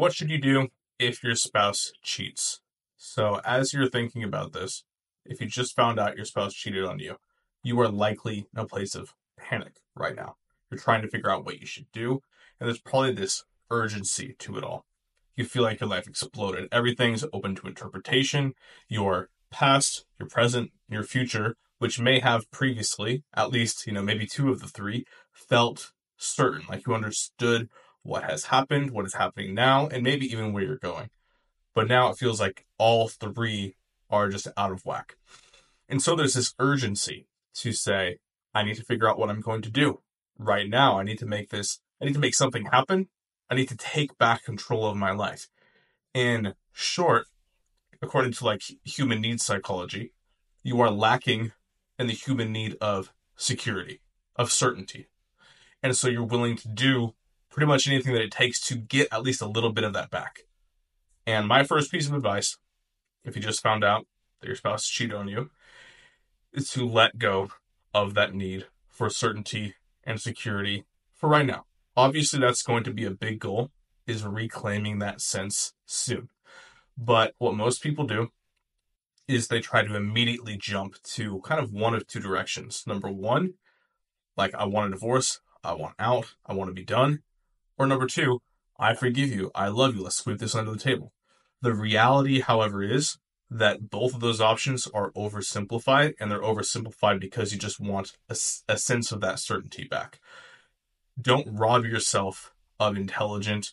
[0.00, 2.60] what should you do if your spouse cheats?
[2.96, 4.82] So, as you're thinking about this,
[5.26, 7.16] if you just found out your spouse cheated on you,
[7.62, 10.36] you are likely in a place of panic right now.
[10.70, 12.22] You're trying to figure out what you should do,
[12.58, 14.86] and there's probably this urgency to it all.
[15.36, 16.68] You feel like your life exploded.
[16.72, 18.54] Everything's open to interpretation.
[18.88, 24.26] Your past, your present, your future, which may have previously, at least, you know, maybe
[24.26, 27.68] two of the three, felt certain, like you understood
[28.02, 31.10] what has happened, what is happening now, and maybe even where you're going.
[31.74, 33.76] But now it feels like all three
[34.08, 35.16] are just out of whack.
[35.88, 38.18] And so there's this urgency to say,
[38.54, 40.00] I need to figure out what I'm going to do
[40.38, 40.98] right now.
[40.98, 43.08] I need to make this, I need to make something happen.
[43.48, 45.48] I need to take back control of my life.
[46.14, 47.26] In short,
[48.00, 50.12] according to like human needs psychology,
[50.62, 51.52] you are lacking
[51.98, 54.00] in the human need of security,
[54.36, 55.08] of certainty.
[55.82, 57.14] And so you're willing to do
[57.50, 60.10] pretty much anything that it takes to get at least a little bit of that
[60.10, 60.40] back.
[61.26, 62.56] And my first piece of advice,
[63.24, 64.06] if you just found out
[64.40, 65.50] that your spouse cheated on you,
[66.52, 67.50] is to let go
[67.92, 69.74] of that need for certainty
[70.04, 71.64] and security for right now.
[71.96, 73.70] Obviously, that's going to be a big goal,
[74.06, 76.28] is reclaiming that sense soon.
[76.96, 78.28] But what most people do
[79.28, 82.84] is they try to immediately jump to kind of one of two directions.
[82.86, 83.54] Number one,
[84.36, 87.22] like, I want a divorce, I want out, I want to be done.
[87.80, 88.42] Or number two,
[88.78, 91.14] I forgive you, I love you, let's sweep this under the table.
[91.62, 93.16] The reality, however, is
[93.48, 98.36] that both of those options are oversimplified, and they're oversimplified because you just want a,
[98.68, 100.20] a sense of that certainty back.
[101.18, 103.72] Don't rob yourself of intelligent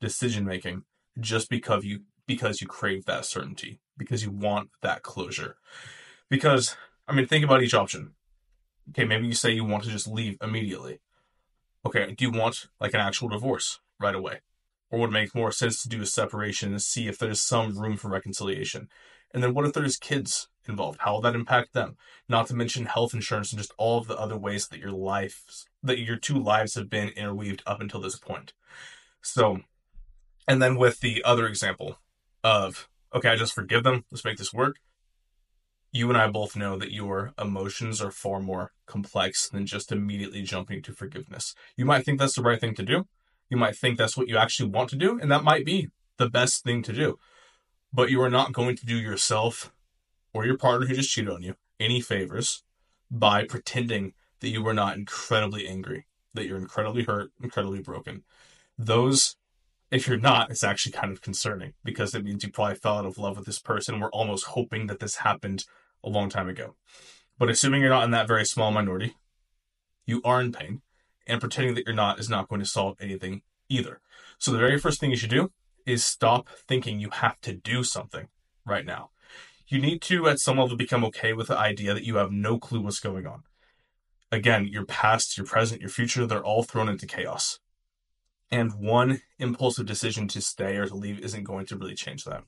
[0.00, 0.84] decision making
[1.20, 5.56] just because you because you crave that certainty, because you want that closure.
[6.30, 6.74] Because
[7.06, 8.14] I mean, think about each option.
[8.88, 11.01] Okay, maybe you say you want to just leave immediately.
[11.84, 14.40] Okay, do you want like an actual divorce right away?
[14.90, 17.78] Or would it make more sense to do a separation and see if there's some
[17.78, 18.88] room for reconciliation?
[19.32, 20.98] And then what if there's kids involved?
[21.00, 21.96] How will that impact them?
[22.28, 25.64] Not to mention health insurance and just all of the other ways that your life,
[25.82, 28.52] that your two lives have been interweaved up until this point.
[29.22, 29.60] So,
[30.46, 31.98] and then with the other example
[32.44, 34.76] of, okay, I just forgive them, let's make this work.
[35.94, 40.42] You and I both know that your emotions are far more complex than just immediately
[40.42, 41.54] jumping to forgiveness.
[41.76, 43.06] You might think that's the right thing to do.
[43.50, 46.30] You might think that's what you actually want to do, and that might be the
[46.30, 47.18] best thing to do.
[47.92, 49.70] But you are not going to do yourself
[50.32, 52.62] or your partner who just cheated on you any favors
[53.10, 58.22] by pretending that you were not incredibly angry, that you're incredibly hurt, incredibly broken.
[58.78, 59.36] Those,
[59.92, 63.04] if you're not, it's actually kind of concerning because it means you probably fell out
[63.04, 64.00] of love with this person.
[64.00, 65.66] We're almost hoping that this happened
[66.02, 66.76] a long time ago.
[67.38, 69.16] But assuming you're not in that very small minority,
[70.06, 70.80] you are in pain
[71.26, 74.00] and pretending that you're not is not going to solve anything either.
[74.38, 75.52] So the very first thing you should do
[75.84, 78.28] is stop thinking you have to do something
[78.64, 79.10] right now.
[79.68, 82.58] You need to, at some level, become okay with the idea that you have no
[82.58, 83.42] clue what's going on.
[84.30, 87.58] Again, your past, your present, your future, they're all thrown into chaos.
[88.52, 92.44] And one impulsive decision to stay or to leave isn't going to really change that.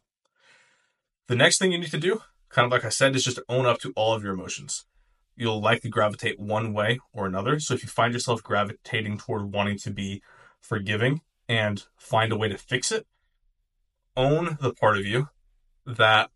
[1.27, 3.67] The next thing you need to do, kind of like I said, is just own
[3.67, 4.85] up to all of your emotions
[5.37, 7.59] you'll likely gravitate one way or another.
[7.59, 10.23] So if you find yourself gravitating toward wanting to be
[10.61, 13.07] forgiving and find a way to fix it,
[14.17, 15.29] own the part of you
[15.85, 16.31] that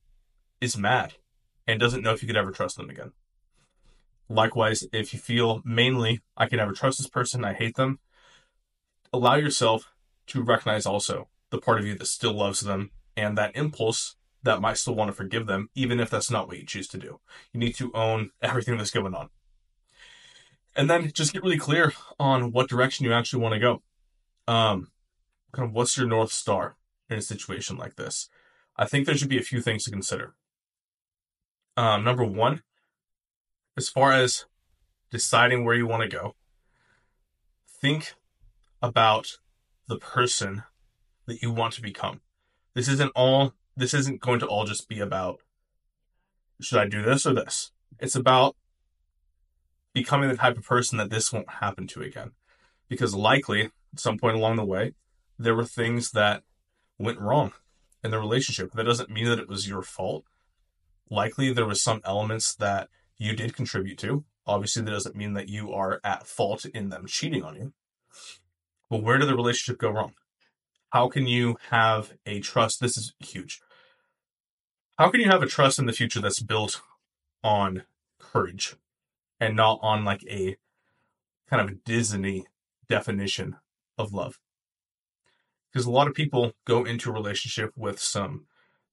[0.60, 1.14] is mad
[1.66, 3.12] and doesn't know if you could ever trust them again.
[4.28, 7.98] Likewise, if you feel mainly, I can never trust this person, I hate them,
[9.12, 9.92] allow yourself
[10.28, 14.60] to recognize also the part of you that still loves them and that impulse that
[14.60, 17.20] might still want to forgive them, even if that's not what you choose to do.
[17.52, 19.30] You need to own everything that's going on.
[20.76, 23.82] And then just get really clear on what direction you actually want to go.
[24.46, 24.92] Um,
[25.52, 26.76] kind of what's your North Star
[27.10, 28.28] in a situation like this?
[28.76, 30.34] I think there should be a few things to consider.
[31.76, 32.62] Um, number one,
[33.76, 34.44] as far as
[35.10, 36.36] deciding where you want to go,
[37.80, 38.14] think
[38.82, 39.38] about
[39.86, 40.62] the person
[41.26, 42.20] that you want to become.
[42.74, 45.40] This isn't all this isn't going to all just be about
[46.60, 47.70] should I do this or this?
[47.98, 48.56] It's about
[49.92, 52.32] becoming the type of person that this won't happen to again.
[52.88, 54.94] Because likely, at some point along the way,
[55.38, 56.42] there were things that
[56.98, 57.52] went wrong
[58.02, 58.72] in the relationship.
[58.72, 60.24] That doesn't mean that it was your fault.
[61.10, 62.88] Likely, there was some elements that
[63.18, 64.24] you did contribute to.
[64.46, 67.72] Obviously, that doesn't mean that you are at fault in them cheating on you.
[68.90, 70.14] But where did the relationship go wrong?
[70.90, 72.80] How can you have a trust?
[72.80, 73.60] This is huge.
[74.98, 76.80] How can you have a trust in the future that's built
[77.44, 77.84] on
[78.18, 78.74] courage
[79.38, 80.56] and not on like a
[81.48, 82.46] kind of Disney
[82.88, 83.56] definition
[83.96, 84.38] of love?
[85.70, 88.46] Because a lot of people go into a relationship with some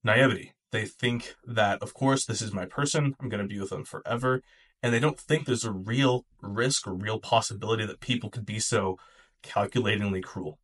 [0.03, 0.53] naivety.
[0.71, 3.85] They think that, of course, this is my person, I'm going to be with them
[3.85, 4.41] forever.
[4.83, 8.59] And they don't think there's a real risk or real possibility that people could be
[8.59, 8.97] so
[9.45, 10.59] calculatingly cruel.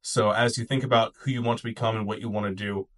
[0.00, 2.54] So, as you think about who you want to become and what you want to
[2.54, 2.88] do,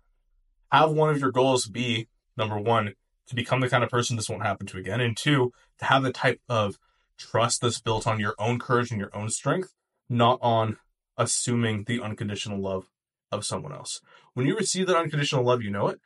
[0.70, 2.94] have one of your goals be number one,
[3.26, 6.02] to become the kind of person this won't happen to again, and two, to have
[6.02, 6.78] the type of
[7.19, 9.73] trust that's built on your own courage and your own strength,
[10.08, 10.76] not on
[11.17, 12.90] assuming the unconditional love
[13.32, 14.00] of someone else.
[14.34, 15.99] When you receive that unconditional love, you know it,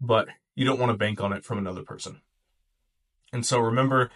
[0.00, 2.20] but you don't want to bank on it from another person.
[3.32, 4.10] And so remember,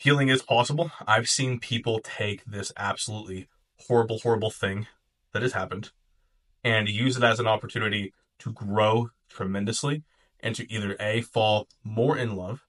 [0.00, 0.90] healing is possible.
[1.06, 3.48] I've seen people take this absolutely
[3.86, 4.86] horrible, horrible thing
[5.32, 5.90] that has happened
[6.64, 10.02] and use it as an opportunity to grow tremendously
[10.40, 12.64] and to either A, fall more in love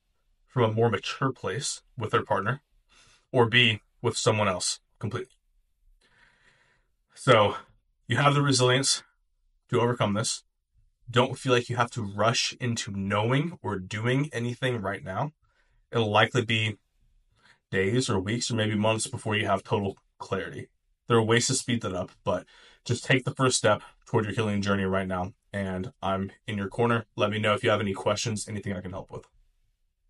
[0.45, 2.61] from a more mature place with their partner,
[3.31, 5.37] or B, with someone else completely.
[7.13, 7.55] So
[8.09, 9.03] you have the resilience
[9.69, 10.43] to overcome this.
[11.09, 15.31] Don't feel like you have to rush into knowing or doing anything right now.
[15.93, 16.77] It'll likely be
[17.71, 20.67] days or weeks or maybe months before you have total clarity.
[21.07, 22.45] There are ways to speed that up, but
[22.85, 25.33] just take the first step toward your healing journey right now.
[25.51, 27.05] And I'm in your corner.
[27.15, 29.25] Let me know if you have any questions, anything I can help with.